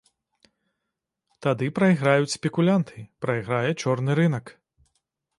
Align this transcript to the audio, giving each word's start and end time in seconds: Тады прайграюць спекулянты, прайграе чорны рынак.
Тады 1.45 1.65
прайграюць 1.79 2.33
спекулянты, 2.37 2.97
прайграе 3.25 3.71
чорны 3.85 4.11
рынак. 4.21 4.45